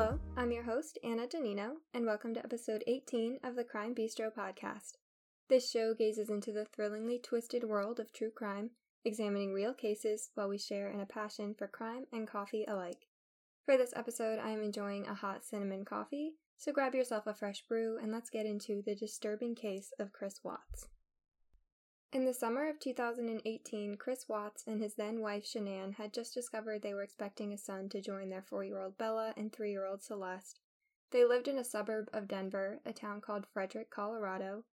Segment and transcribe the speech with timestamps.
[0.00, 4.32] Hello, I'm your host, Anna Danino, and welcome to episode 18 of the Crime Bistro
[4.32, 4.92] podcast.
[5.50, 8.70] This show gazes into the thrillingly twisted world of true crime,
[9.04, 13.08] examining real cases while we share in a passion for crime and coffee alike.
[13.66, 17.62] For this episode, I am enjoying a hot cinnamon coffee, so grab yourself a fresh
[17.68, 20.88] brew and let's get into the disturbing case of Chris Watts.
[22.12, 26.82] In the summer of 2018, Chris Watts and his then wife Shanann had just discovered
[26.82, 29.86] they were expecting a son to join their four year old Bella and three year
[29.86, 30.58] old Celeste.
[31.12, 34.64] They lived in a suburb of Denver, a town called Frederick, Colorado.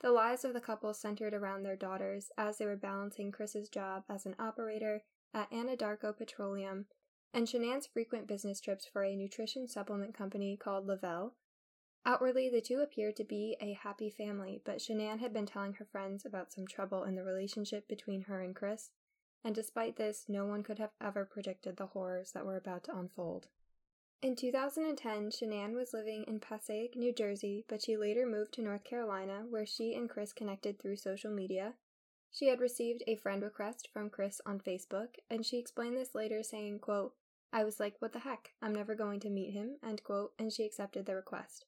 [0.00, 4.04] The lives of the couple centered around their daughters as they were balancing Chris's job
[4.08, 5.02] as an operator
[5.34, 6.86] at Anadarko Petroleum
[7.34, 11.34] and Shanann's frequent business trips for a nutrition supplement company called Le-Vel,
[12.06, 15.84] Outwardly, the two appeared to be a happy family, but Shanann had been telling her
[15.84, 18.90] friends about some trouble in the relationship between her and Chris,
[19.42, 22.96] and despite this, no one could have ever predicted the horrors that were about to
[22.96, 23.48] unfold.
[24.22, 28.84] In 2010, Shanann was living in Passaic, New Jersey, but she later moved to North
[28.84, 31.74] Carolina, where she and Chris connected through social media.
[32.30, 36.44] She had received a friend request from Chris on Facebook, and she explained this later,
[36.44, 37.14] saying, quote,
[37.52, 38.52] I was like, what the heck?
[38.62, 41.64] I'm never going to meet him, end quote, and she accepted the request.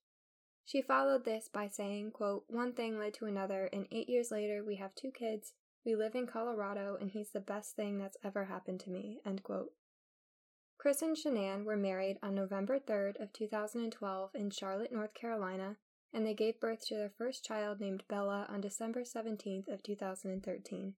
[0.69, 4.62] She followed this by saying, quote, One thing led to another, and eight years later
[4.62, 5.55] we have two kids.
[5.83, 9.42] We live in Colorado, and he's the best thing that's ever happened to me, end
[9.42, 9.72] quote.
[10.77, 15.78] Chris and Shanann were married on November 3rd of 2012 in Charlotte, North Carolina,
[16.12, 20.97] and they gave birth to their first child named Bella on December 17th of 2013.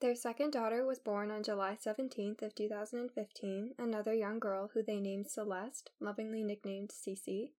[0.00, 5.00] Their second daughter was born on July 17th of 2015, another young girl who they
[5.00, 7.50] named Celeste, lovingly nicknamed Cece,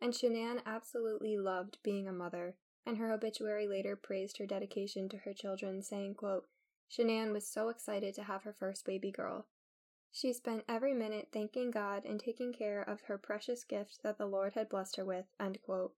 [0.00, 5.18] and Shanann absolutely loved being a mother, and her obituary later praised her dedication to
[5.18, 6.46] her children, saying, quote,
[6.90, 9.46] Shanann was so excited to have her first baby girl.
[10.10, 14.26] She spent every minute thanking God and taking care of her precious gift that the
[14.26, 15.94] Lord had blessed her with, end quote.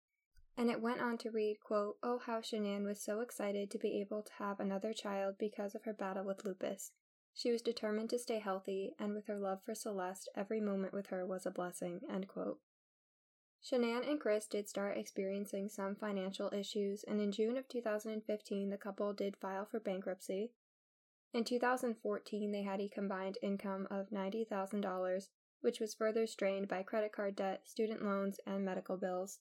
[0.56, 4.00] And it went on to read, quote, Oh, how Shanann was so excited to be
[4.00, 6.91] able to have another child because of her battle with lupus.
[7.32, 11.06] She was determined to stay healthy, and with her love for Celeste, every moment with
[11.06, 12.58] her was a blessing, end quote.
[13.62, 18.78] Shanann and Chris did start experiencing some financial issues, and in June of 2015, the
[18.78, 20.53] couple did file for bankruptcy.
[21.32, 25.28] In 2014, they had a combined income of $90,000,
[25.60, 29.41] which was further strained by credit card debt, student loans, and medical bills.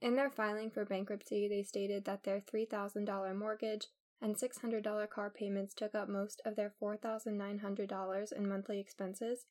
[0.00, 3.88] In their filing for bankruptcy, they stated that their $3,000 mortgage
[4.20, 9.46] and $600 car payments took up most of their $4,900 in monthly expenses,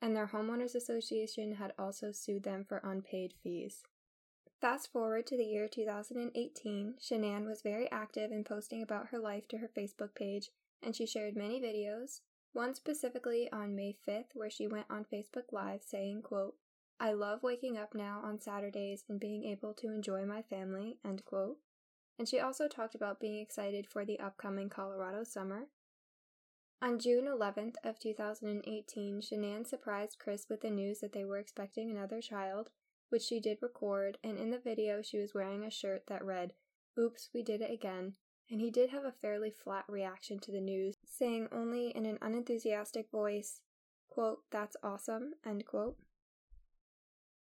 [0.00, 3.82] and their homeowners association had also sued them for unpaid fees.
[4.60, 9.46] Fast forward to the year 2018, Shanann was very active in posting about her life
[9.48, 10.50] to her Facebook page,
[10.82, 12.20] and she shared many videos,
[12.52, 16.54] one specifically on May 5th where she went on Facebook Live saying, quote,
[16.98, 21.26] I love waking up now on Saturdays and being able to enjoy my family, end
[21.26, 21.58] quote.
[22.18, 25.66] And she also talked about being excited for the upcoming Colorado summer,
[26.82, 31.90] on June 11th of 2018, Shanann surprised Chris with the news that they were expecting
[31.90, 32.70] another child,
[33.08, 36.52] which she did record, and in the video she was wearing a shirt that read,
[36.98, 38.14] Oops, we did it again,
[38.50, 42.18] and he did have a fairly flat reaction to the news, saying only in an
[42.20, 43.60] unenthusiastic voice,
[44.08, 45.96] quote, That's awesome, end quote.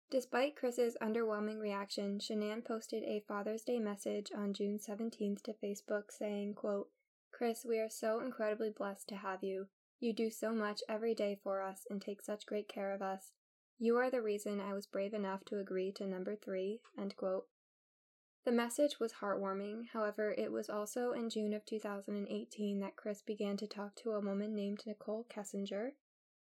[0.10, 6.12] Despite Chris's underwhelming reaction, Shanann posted a Father's Day message on June 17th to Facebook
[6.12, 6.88] saying, quote,
[7.38, 9.68] Chris, we are so incredibly blessed to have you.
[10.00, 13.34] You do so much every day for us and take such great care of us.
[13.78, 16.82] You are the reason I was brave enough to agree to number three.
[16.98, 23.56] The message was heartwarming, however, it was also in June of 2018 that Chris began
[23.58, 25.92] to talk to a woman named Nicole Kessinger.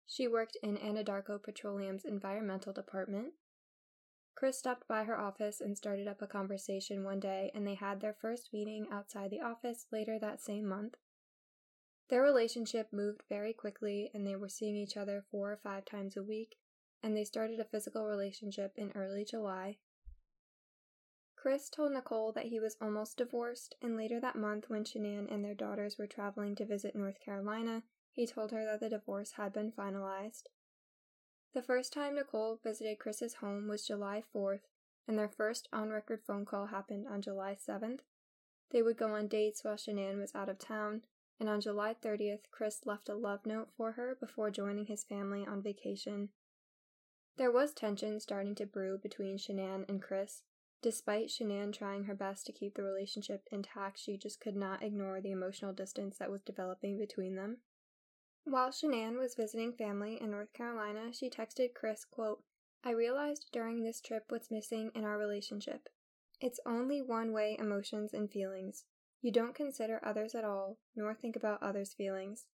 [0.07, 3.33] She worked in Anadarko Petroleum's environmental department,
[4.35, 8.01] Chris stopped by her office and started up a conversation one day, and they had
[8.01, 10.97] their first meeting outside the office later that same month.
[12.09, 16.17] Their relationship moved very quickly, and they were seeing each other four or five times
[16.17, 16.57] a week,
[17.01, 19.77] and they started a physical relationship in early July.
[21.35, 25.45] Chris told Nicole that he was almost divorced, and later that month, when Shanann and
[25.45, 29.53] their daughters were traveling to visit North Carolina, he told her that the divorce had
[29.53, 30.47] been finalized.
[31.55, 34.67] The first time Nicole visited Chris's home was July 4th,
[35.07, 38.01] and their first on record phone call happened on July 7th.
[38.71, 41.03] They would go on dates while Shanann was out of town,
[41.39, 45.47] and on July 30th, Chris left a love note for her before joining his family
[45.47, 46.27] on vacation.
[47.37, 50.41] There was tension starting to brew between Shanann and Chris.
[50.81, 55.21] Despite Shanann trying her best to keep the relationship intact, she just could not ignore
[55.21, 57.59] the emotional distance that was developing between them.
[58.47, 62.43] While Shanann was visiting family in North Carolina, she texted Chris, quote,
[62.83, 65.89] I realized during this trip what's missing in our relationship.
[66.39, 68.85] It's only one way emotions and feelings.
[69.19, 72.45] You don't consider others at all, nor think about others' feelings.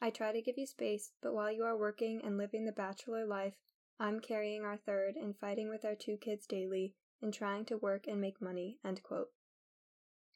[0.00, 3.26] I try to give you space, but while you are working and living the bachelor
[3.26, 3.56] life,
[3.98, 8.06] I'm carrying our third and fighting with our two kids daily and trying to work
[8.06, 8.78] and make money.
[8.84, 9.30] End quote.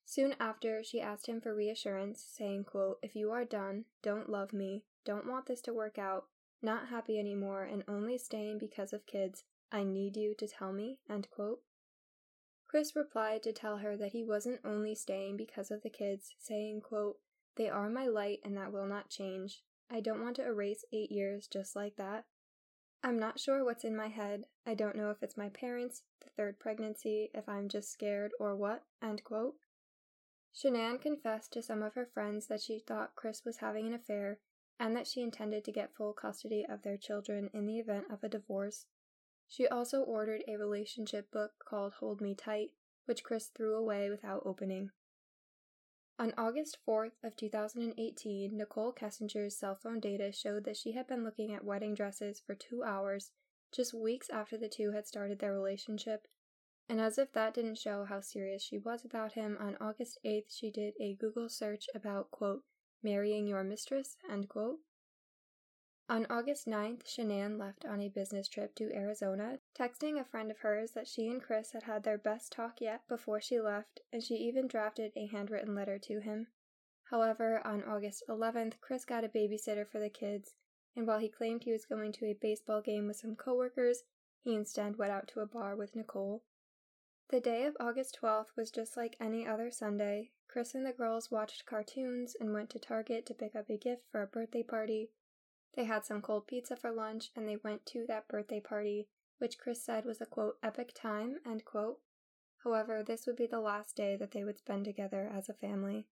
[0.04, 4.52] Soon after, she asked him for reassurance, saying, quote, If you are done, don't love
[4.52, 6.26] me, don't want this to work out,
[6.60, 10.98] not happy anymore, and only staying because of kids, I need you to tell me,
[11.08, 11.60] end quote.
[12.68, 16.80] Chris replied to tell her that he wasn't only staying because of the kids, saying,
[16.80, 17.18] quote,
[17.56, 19.62] They are my light and that will not change.
[19.90, 22.24] I don't want to erase eight years just like that.
[23.02, 24.44] I'm not sure what's in my head.
[24.66, 28.56] I don't know if it's my parents, the third pregnancy, if I'm just scared, or
[28.56, 28.82] what.
[29.02, 29.54] End quote.
[30.54, 34.38] Shanann confessed to some of her friends that she thought Chris was having an affair
[34.78, 38.22] and that she intended to get full custody of their children in the event of
[38.22, 38.86] a divorce.
[39.48, 42.70] She also ordered a relationship book called Hold Me Tight,
[43.06, 44.90] which Chris threw away without opening.
[46.18, 51.24] On August 4th of 2018, Nicole Kessinger's cell phone data showed that she had been
[51.24, 53.32] looking at wedding dresses for 2 hours
[53.72, 56.28] just weeks after the two had started their relationship.
[56.88, 60.50] And as if that didn't show how serious she was about him, on August 8th
[60.56, 62.62] she did a Google search about quote
[63.02, 64.80] marrying your mistress end quote
[66.06, 70.58] on August 9th, Shanann left on a business trip to Arizona, texting a friend of
[70.58, 74.22] hers that she and Chris had had their best talk yet before she left, and
[74.22, 76.48] she even drafted a handwritten letter to him.
[77.04, 80.56] However, on August 11th, Chris got a babysitter for the kids,
[80.94, 84.02] and while he claimed he was going to a baseball game with some coworkers,
[84.42, 86.44] he instead went out to a bar with Nicole.
[87.30, 90.30] The day of August 12th was just like any other Sunday.
[90.48, 94.02] Chris and the girls watched cartoons and went to Target to pick up a gift
[94.10, 95.10] for a birthday party,
[95.74, 99.58] they had some cold pizza for lunch and they went to that birthday party, which
[99.58, 101.98] Chris said was a quote, epic time, end quote.
[102.62, 106.06] However, this would be the last day that they would spend together as a family.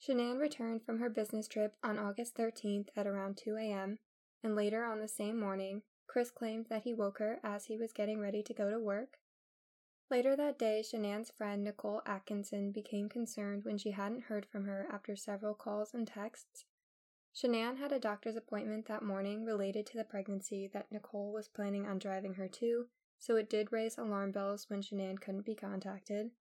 [0.00, 3.98] Shanann returned from her business trip on August 13th at around 2 a.m.,
[4.42, 7.92] and later on the same morning, Chris claimed that he woke her as he was
[7.92, 9.18] getting ready to go to work.
[10.10, 14.86] Later that day, Shanann's friend Nicole Atkinson became concerned when she hadn't heard from her
[14.90, 16.64] after several calls and texts
[17.38, 21.86] Shanann had a doctor's appointment that morning related to the pregnancy that Nicole was planning
[21.86, 22.88] on driving her to,
[23.18, 26.32] so it did raise alarm bells when Shanann couldn't be contacted.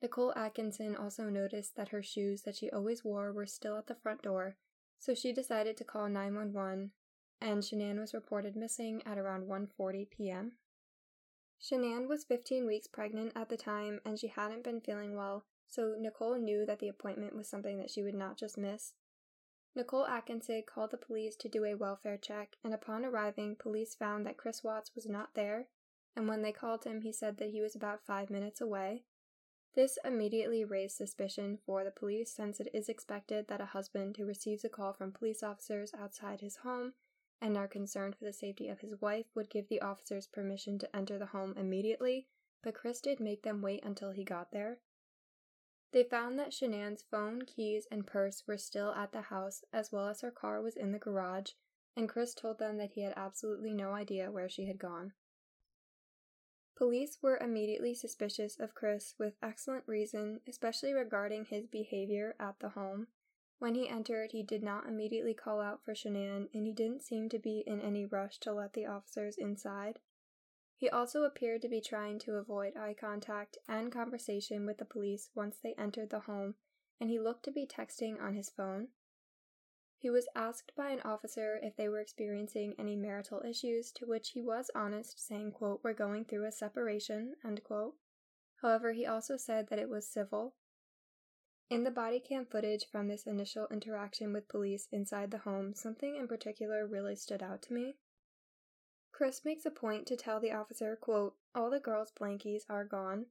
[0.00, 3.96] Nicole Atkinson also noticed that her shoes that she always wore were still at the
[3.96, 4.56] front door,
[5.00, 6.92] so she decided to call 911,
[7.40, 10.52] and Shanann was reported missing at around 1:40 p.m.
[11.60, 15.94] Shanann was 15 weeks pregnant at the time and she hadn't been feeling well, so
[15.98, 18.94] Nicole knew that the appointment was something that she would not just miss.
[19.74, 24.26] Nicole Atkinson called the police to do a welfare check, and upon arriving, police found
[24.26, 25.68] that Chris Watts was not there,
[26.16, 29.04] and when they called him, he said that he was about five minutes away.
[29.74, 34.26] This immediately raised suspicion for the police since it is expected that a husband who
[34.26, 36.94] receives a call from police officers outside his home
[37.40, 40.96] and are concerned for the safety of his wife would give the officers permission to
[40.96, 42.26] enter the home immediately,
[42.62, 44.78] but Chris did make them wait until he got there.
[45.92, 50.08] They found that Shanann's phone, keys, and purse were still at the house, as well
[50.08, 51.52] as her car was in the garage,
[51.96, 55.12] and Chris told them that he had absolutely no idea where she had gone.
[56.76, 62.68] Police were immediately suspicious of Chris with excellent reason, especially regarding his behavior at the
[62.68, 63.08] home.
[63.58, 67.28] When he entered, he did not immediately call out for Shanann, and he didn't seem
[67.30, 69.98] to be in any rush to let the officers inside.
[70.76, 75.30] He also appeared to be trying to avoid eye contact and conversation with the police
[75.34, 76.54] once they entered the home,
[77.00, 78.88] and he looked to be texting on his phone.
[79.96, 84.30] He was asked by an officer if they were experiencing any marital issues, to which
[84.30, 87.96] he was honest, saying, quote, We're going through a separation, end quote.
[88.62, 90.54] However, he also said that it was civil.
[91.70, 96.16] In the body cam footage from this initial interaction with police inside the home, something
[96.16, 97.96] in particular really stood out to me.
[99.12, 103.26] Chris makes a point to tell the officer, quote, All the girls' blankies are gone.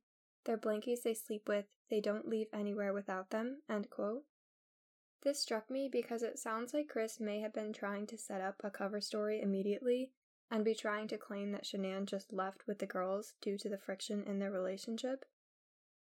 [0.46, 4.26] Their blankies they sleep with, they don't leave anywhere without them, end quote.
[5.24, 8.62] This struck me because it sounds like Chris may have been trying to set up
[8.64, 10.12] a cover story immediately
[10.52, 13.80] and be trying to claim that Shanann just left with the girls due to the
[13.80, 15.26] friction in their relationship.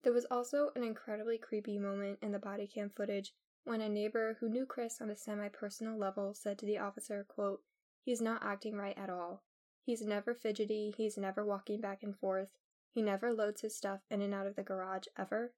[0.04, 4.38] There was also an incredibly creepy moment in the body cam footage when a neighbor
[4.40, 7.64] who knew Chris on a semi personal level said to the officer, quote,
[8.04, 9.44] He's not acting right at all.
[9.84, 12.50] He's never fidgety, he's never walking back and forth,
[12.92, 15.54] he never loads his stuff in and out of the garage ever.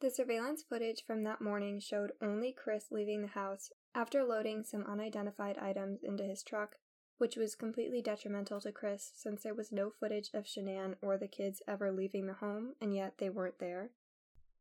[0.00, 4.84] The surveillance footage from that morning showed only Chris leaving the house, After loading some
[4.84, 6.76] unidentified items into his truck,
[7.20, 11.28] which was completely detrimental to Chris since there was no footage of Shanann or the
[11.28, 13.90] kids ever leaving the home, and yet they weren't there.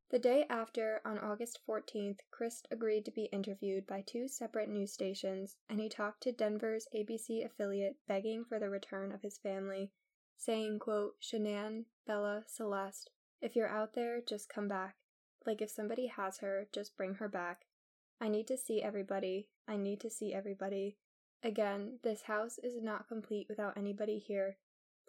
[0.09, 4.91] The day after, on August 14th, Chris agreed to be interviewed by two separate news
[4.91, 9.93] stations, and he talked to Denver's ABC affiliate begging for the return of his family,
[10.35, 13.09] saying, quote, Shanann, Bella, Celeste,
[13.41, 14.95] if you're out there, just come back.
[15.45, 17.67] Like if somebody has her, just bring her back.
[18.19, 19.47] I need to see everybody.
[19.65, 20.97] I need to see everybody.
[21.41, 24.57] Again, this house is not complete without anybody here.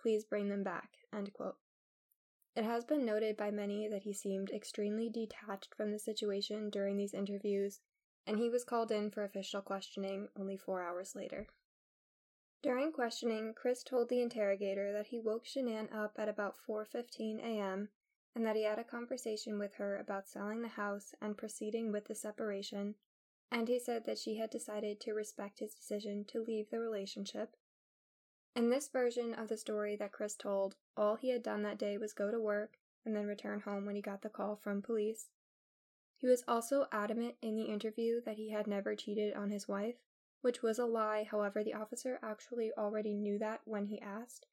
[0.00, 0.98] Please bring them back.
[1.12, 6.96] It has been noted by many that he seemed extremely detached from the situation during
[6.96, 7.80] these interviews,
[8.26, 11.48] and he was called in for official questioning only four hours later.
[12.62, 17.88] During questioning, Chris told the interrogator that he woke Shanann up at about 4:15 a.m.
[18.34, 22.04] and that he had a conversation with her about selling the house and proceeding with
[22.04, 22.94] the separation,
[23.50, 27.56] and he said that she had decided to respect his decision to leave the relationship.
[28.54, 31.98] In this version of the story that Chris told, all he had done that day
[31.98, 35.30] was go to work and then return home when he got the call from police.
[36.16, 39.96] He was also adamant in the interview that he had never cheated on his wife,
[40.42, 44.46] which was a lie, however, the officer actually already knew that when he asked.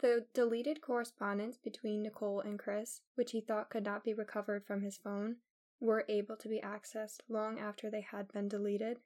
[0.00, 4.82] The deleted correspondence between Nicole and Chris, which he thought could not be recovered from
[4.82, 5.36] his phone,
[5.80, 9.00] were able to be accessed long after they had been deleted.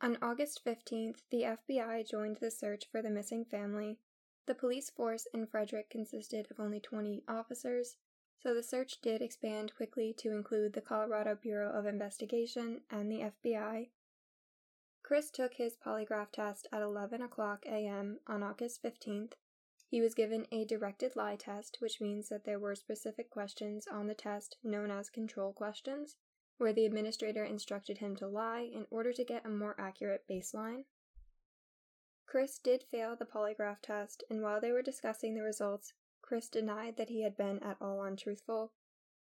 [0.00, 3.98] On August 15th, the FBI joined the search for the missing family.
[4.46, 7.96] The police force in Frederick consisted of only 20 officers,
[8.38, 13.30] so the search did expand quickly to include the Colorado Bureau of Investigation and the
[13.44, 13.88] FBI.
[15.02, 18.18] Chris took his polygraph test at 11 o'clock a.m.
[18.26, 19.32] on August 15th.
[19.88, 24.08] He was given a directed lie test, which means that there were specific questions on
[24.08, 26.16] the test known as control questions,
[26.58, 30.84] where the administrator instructed him to lie in order to get a more accurate baseline.
[32.26, 36.96] Chris did fail the polygraph test, and while they were discussing the results, Chris denied
[36.96, 38.72] that he had been at all untruthful.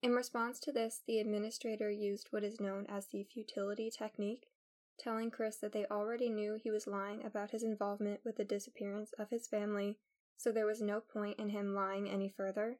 [0.01, 4.47] In response to this, the administrator used what is known as the futility technique,
[4.97, 9.11] telling Chris that they already knew he was lying about his involvement with the disappearance
[9.19, 9.97] of his family,
[10.37, 12.77] so there was no point in him lying any further.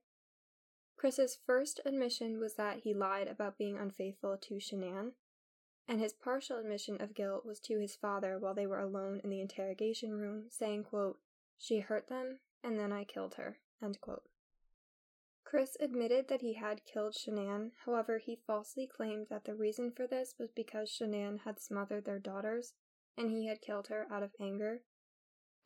[0.96, 5.12] Chris's first admission was that he lied about being unfaithful to Shanann,
[5.88, 9.30] and his partial admission of guilt was to his father while they were alone in
[9.30, 11.20] the interrogation room, saying, quote,
[11.58, 13.60] She hurt them, and then I killed her.
[13.82, 14.24] End quote.
[15.44, 20.06] Chris admitted that he had killed Shanann, however, he falsely claimed that the reason for
[20.06, 22.74] this was because Shanann had smothered their daughters,
[23.16, 24.82] and he had killed her out of anger.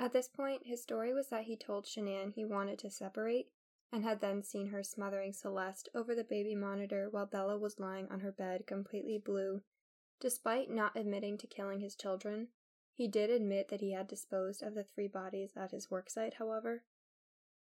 [0.01, 3.51] At this point, his story was that he told Shanann he wanted to separate,
[3.91, 8.10] and had then seen her smothering Celeste over the baby monitor while Bella was lying
[8.10, 9.62] on her bed completely blue.
[10.20, 12.48] Despite not admitting to killing his children,
[12.96, 16.84] he did admit that he had disposed of the three bodies at his worksite, however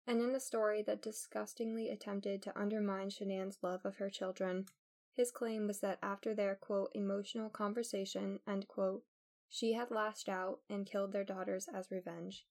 [0.08, 4.66] and in a story that disgustingly attempted to undermine Shanann's love of her children.
[5.14, 9.04] His claim was that after their, quote, emotional conversation, end quote,
[9.50, 12.46] she had lashed out and killed their daughters as revenge.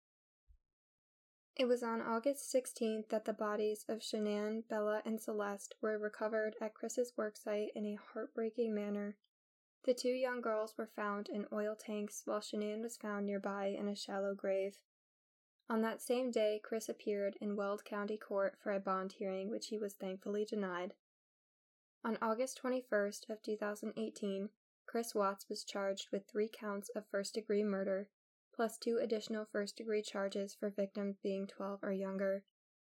[1.57, 6.57] It was on August 16th that the bodies of Shanann, Bella, and Celeste were recovered
[6.61, 9.17] at Chris's worksite in a heartbreaking manner.
[9.85, 13.87] The two young girls were found in oil tanks while Shanann was found nearby in
[13.87, 14.79] a shallow grave.
[15.71, 19.69] On that same day, Chris appeared in Weld County Court for a bond hearing, which
[19.69, 20.95] he was thankfully denied.
[22.05, 24.51] On August 21st of 2018,
[24.87, 28.09] Chris Watts was charged with three counts of first-degree murder,
[28.55, 32.45] plus two additional first-degree charges for victims being 12 or younger.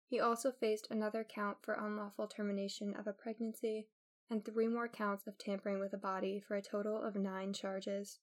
[0.07, 3.87] He also faced another count for unlawful termination of a pregnancy
[4.29, 8.19] and three more counts of tampering with a body for a total of nine charges.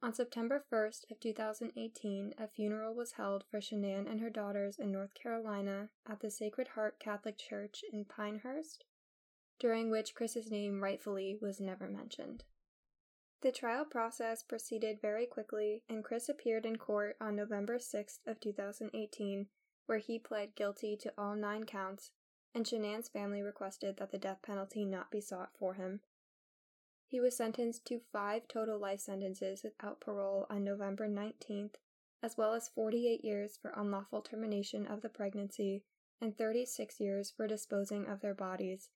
[0.00, 4.92] On September 1st of 2018, a funeral was held for Shanann and her daughters in
[4.92, 8.84] North Carolina at the Sacred Heart Catholic Church in Pinehurst,
[9.58, 12.44] during which Chris's name rightfully was never mentioned.
[13.40, 18.40] The trial process proceeded very quickly, and Chris appeared in court on November 6th of
[18.40, 19.46] 2018,
[19.86, 22.10] where he pled guilty to all nine counts,
[22.54, 26.00] and Shanann's family requested that the death penalty not be sought for him.
[27.06, 31.76] He was sentenced to five total life sentences without parole on November 19th,
[32.22, 35.84] as well as 48 years for unlawful termination of the pregnancy
[36.20, 38.90] and 36 years for disposing of their bodies.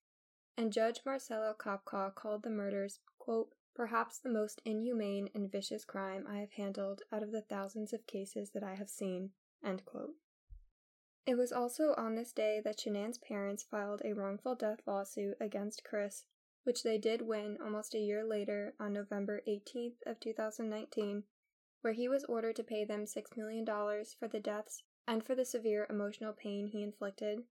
[0.57, 6.25] And Judge Marcelo Kopcow called the murders, quote, perhaps the most inhumane and vicious crime
[6.29, 9.31] I have handled out of the thousands of cases that I have seen,
[9.65, 10.15] end quote.
[11.25, 15.83] It was also on this day that Shanann's parents filed a wrongful death lawsuit against
[15.83, 16.25] Chris
[16.63, 21.23] which they did win almost a year later on November 18th of 2019,
[21.81, 23.65] where he was ordered to pay them $6 million
[24.17, 27.43] for the deaths and for the severe emotional pain he inflicted.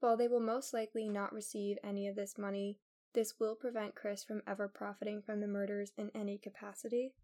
[0.00, 2.78] While they will most likely not receive any of this money,
[3.14, 7.14] this will prevent Chris from ever profiting from the murders in any capacity.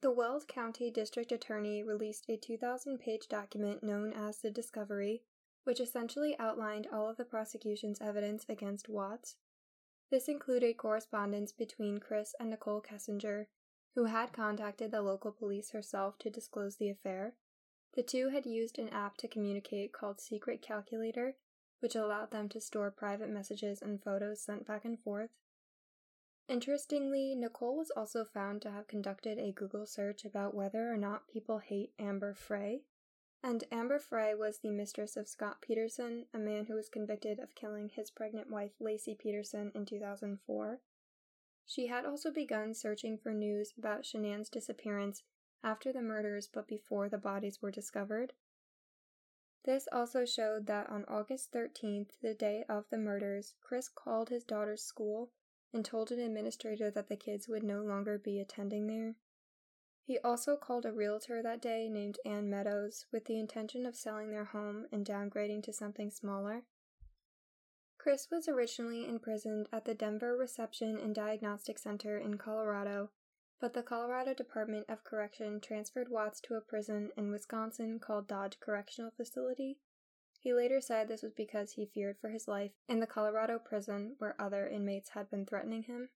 [0.00, 5.22] The Weld County District Attorney released a 2,000 page document known as the Discovery,
[5.64, 9.36] which essentially outlined all of the prosecution's evidence against Watts.
[10.10, 13.46] This included correspondence between Chris and Nicole Kessinger,
[13.94, 17.34] who had contacted the local police herself to disclose the affair.
[17.94, 21.36] The two had used an app to communicate called Secret Calculator,
[21.84, 25.28] which allowed them to store private messages and photos sent back and forth.
[26.48, 31.28] Interestingly, Nicole was also found to have conducted a Google search about whether or not
[31.28, 32.84] people hate Amber Frey,
[33.42, 37.54] and Amber Frey was the mistress of Scott Peterson, a man who was convicted of
[37.54, 40.80] killing his pregnant wife Laci Peterson in 2004.
[41.66, 45.22] She had also begun searching for news about Shanann's disappearance
[45.62, 48.32] after the murders but before the bodies were discovered.
[49.64, 54.44] This also showed that on August 13th, the day of the murders, Chris called his
[54.44, 55.30] daughter's school
[55.72, 59.16] and told an administrator that the kids would no longer be attending there.
[60.06, 64.30] He also called a realtor that day named Ann Meadows with the intention of selling
[64.30, 66.64] their home and downgrading to something smaller.
[67.96, 73.10] Chris was originally imprisoned at the Denver Reception and Diagnostic Center in Colorado,
[73.60, 78.58] but the Colorado Department of Correction transferred Watts to a prison in Wisconsin called Dodge
[78.60, 79.78] Correctional Facility.
[80.38, 84.16] He later said this was because he feared for his life in the Colorado prison
[84.18, 86.10] where other inmates had been threatening him.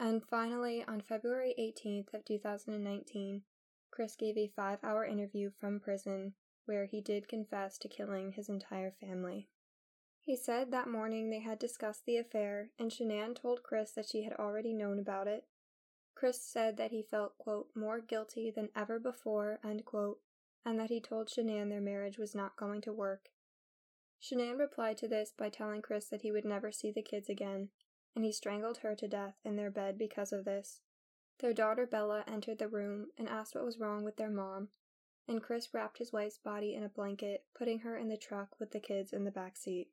[0.00, 3.42] And finally, on February 18th of 2019,
[3.90, 6.32] Chris gave a 5-hour interview from prison
[6.64, 9.48] where he did confess to killing his entire family.
[10.20, 14.24] He said that morning they had discussed the affair, and Shanann told Chris that she
[14.24, 15.44] had already known about it.
[16.20, 20.18] Chris said that he felt, quote, more guilty than ever before, end quote,
[20.66, 23.30] and that he told Shanann their marriage was not going to work.
[24.20, 27.70] Shanann replied to this by telling Chris that he would never see the kids again,
[28.14, 30.82] and he strangled her to death in their bed because of this.
[31.38, 34.68] Their daughter Bella entered the room and asked what was wrong with their mom,
[35.26, 38.72] and Chris wrapped his wife's body in a blanket, putting her in the truck with
[38.72, 39.88] the kids in the back seat.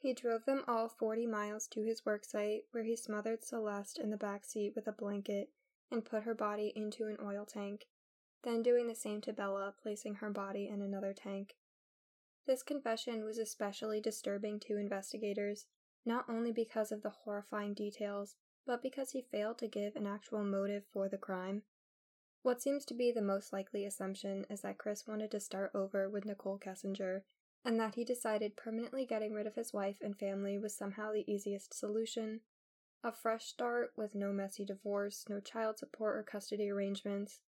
[0.00, 4.16] He drove them all 40 miles to his worksite, where he smothered Celeste in the
[4.16, 5.50] back seat with a blanket
[5.90, 7.86] and put her body into an oil tank,
[8.44, 11.56] then doing the same to Bella, placing her body in another tank.
[12.46, 15.66] This confession was especially disturbing to investigators,
[16.06, 20.44] not only because of the horrifying details, but because he failed to give an actual
[20.44, 21.62] motive for the crime.
[22.42, 26.08] What seems to be the most likely assumption is that Chris wanted to start over
[26.08, 27.22] with Nicole Kessinger
[27.68, 31.30] and that he decided permanently getting rid of his wife and family was somehow the
[31.30, 32.40] easiest solution.
[33.04, 37.40] A fresh start with no messy divorce, no child support or custody arrangements.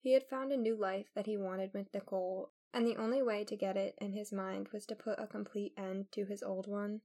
[0.00, 3.44] He had found a new life that he wanted with Nicole, and the only way
[3.44, 6.66] to get it in his mind was to put a complete end to his old
[6.66, 7.02] one.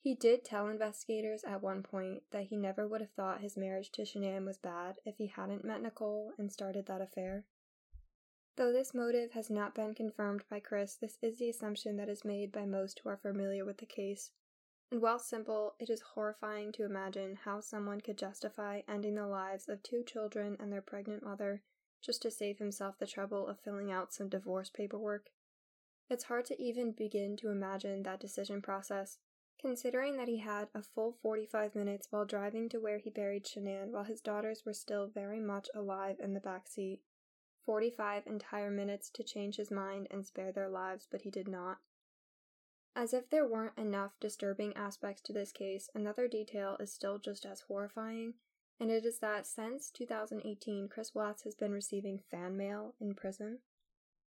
[0.00, 3.90] He did tell investigators at one point that he never would have thought his marriage
[3.92, 7.44] to Shanann was bad if he hadn't met Nicole and started that affair.
[8.56, 12.24] Though this motive has not been confirmed by Chris, this is the assumption that is
[12.24, 14.30] made by most who are familiar with the case.
[14.92, 19.68] And while simple, it is horrifying to imagine how someone could justify ending the lives
[19.68, 21.62] of two children and their pregnant mother
[22.00, 25.30] just to save himself the trouble of filling out some divorce paperwork.
[26.08, 29.18] It's hard to even begin to imagine that decision process,
[29.58, 33.90] considering that he had a full 45 minutes while driving to where he buried Shanann
[33.90, 37.00] while his daughters were still very much alive in the back seat.
[37.64, 41.78] 45 entire minutes to change his mind and spare their lives, but he did not.
[42.96, 47.44] As if there weren't enough disturbing aspects to this case, another detail is still just
[47.44, 48.34] as horrifying,
[48.78, 53.58] and it is that since 2018, Chris Watts has been receiving fan mail in prison.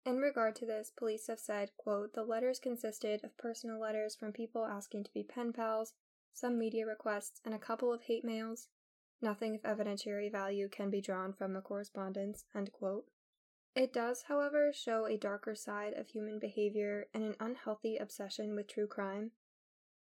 [0.07, 4.33] In regard to this, police have said, quote, the letters consisted of personal letters from
[4.33, 5.95] people asking to be pen pals,
[6.33, 8.69] some media requests, and a couple of hate mails.
[9.23, 13.07] Nothing of evidentiary value can be drawn from the correspondence, end quote.
[13.75, 18.69] It does, however, show a darker side of human behavior and an unhealthy obsession with
[18.69, 19.33] true crime.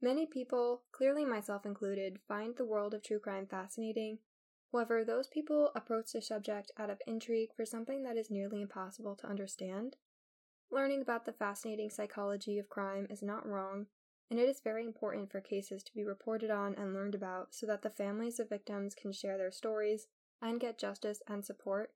[0.02, 4.20] Many people, clearly myself included, find the world of true crime fascinating.
[4.72, 9.16] However, those people approach the subject out of intrigue for something that is nearly impossible
[9.18, 9.98] to understand.
[10.70, 13.88] Learning about the fascinating psychology of crime is not wrong,
[14.30, 17.66] and it is very important for cases to be reported on and learned about so
[17.66, 20.08] that the families of victims can share their stories
[20.42, 21.92] and get justice and support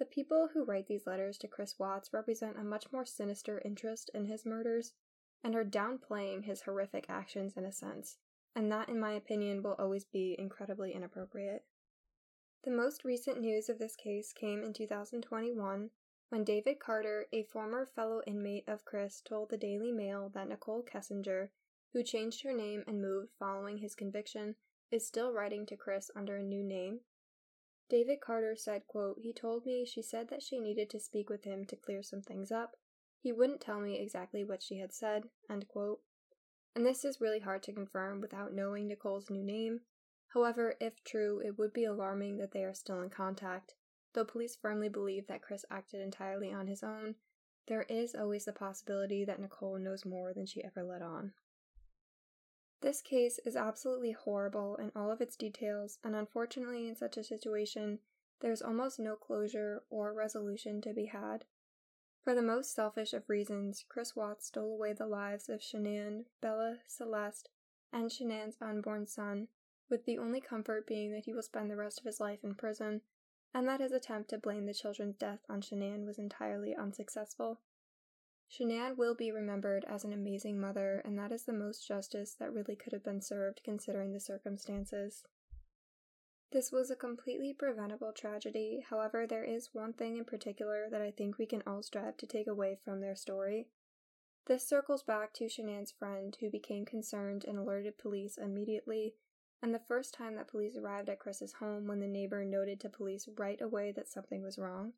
[0.00, 4.10] the people who write these letters to Chris Watts represent a much more sinister interest
[4.14, 4.94] in his murders
[5.44, 8.16] and are downplaying his horrific actions in a sense,
[8.56, 11.66] and that, in my opinion, will always be incredibly inappropriate.
[12.64, 15.90] The most recent news of this case came in 2021
[16.30, 20.82] when David Carter, a former fellow inmate of Chris, told the Daily Mail that Nicole
[20.82, 21.50] Kessinger,
[21.92, 24.54] who changed her name and moved following his conviction,
[24.90, 27.00] is still writing to Chris under a new name.
[27.90, 31.42] David Carter said, quote, He told me she said that she needed to speak with
[31.42, 32.76] him to clear some things up.
[33.20, 36.00] He wouldn't tell me exactly what she had said, end quote.
[36.76, 39.80] And this is really hard to confirm without knowing Nicole's new name.
[40.28, 43.74] However, if true, it would be alarming that they are still in contact.
[44.14, 47.16] Though police firmly believe that Chris acted entirely on his own,
[47.66, 51.32] there is always the possibility that Nicole knows more than she ever let on.
[52.82, 57.24] This case is absolutely horrible in all of its details, and unfortunately, in such a
[57.24, 57.98] situation,
[58.40, 61.44] there's almost no closure or resolution to be had.
[62.24, 66.78] For the most selfish of reasons, Chris Watts stole away the lives of Shanann, Bella,
[66.86, 67.50] Celeste,
[67.92, 69.48] and Shanann's unborn son,
[69.90, 72.54] with the only comfort being that he will spend the rest of his life in
[72.54, 73.02] prison,
[73.52, 77.60] and that his attempt to blame the children's death on Shanann was entirely unsuccessful.
[78.50, 82.52] Shanann will be remembered as an amazing mother, and that is the most justice that
[82.52, 85.22] really could have been served considering the circumstances.
[86.50, 91.12] This was a completely preventable tragedy, however, there is one thing in particular that I
[91.12, 93.68] think we can all strive to take away from their story.
[94.46, 99.14] This circles back to Shanann's friend, who became concerned and alerted police immediately,
[99.62, 102.88] and the first time that police arrived at Chris's home when the neighbor noted to
[102.88, 104.94] police right away that something was wrong.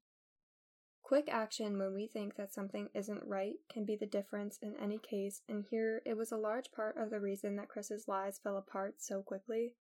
[1.13, 4.97] Quick action when we think that something isn't right can be the difference in any
[4.97, 8.57] case, and here it was a large part of the reason that Chris's lies fell
[8.57, 9.75] apart so quickly.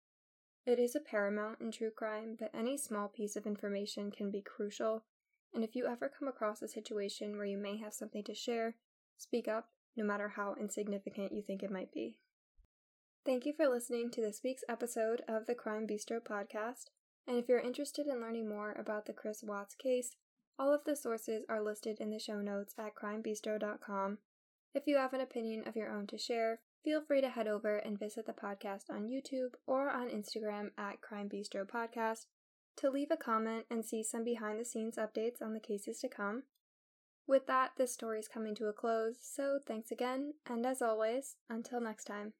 [0.65, 4.41] It is a paramount in true crime that any small piece of information can be
[4.41, 5.03] crucial,
[5.53, 8.77] and if you ever come across a situation where you may have something to share,
[9.15, 12.17] speak up, no matter how insignificant you think it might be.
[13.23, 16.85] Thank you for listening to this week's episode of the Crime Bistro podcast.
[17.27, 20.15] And if you're interested in learning more about the Chris Watts case,
[20.59, 24.17] all of the sources are listed in the show notes at crimebistro.com.
[24.75, 27.77] If you have an opinion of your own to share, feel free to head over
[27.77, 32.25] and visit the podcast on YouTube or on Instagram at Crime Bistro Podcast
[32.77, 36.09] to leave a comment and see some behind the scenes updates on the cases to
[36.09, 36.43] come.
[37.25, 41.35] With that, this story is coming to a close, so thanks again, and as always,
[41.49, 42.33] until next time.